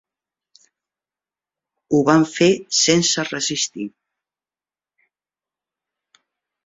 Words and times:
Ho 1.91 1.99
van 2.07 2.25
fer 2.31 2.49
sense 2.79 3.27
resistir. 3.29 3.87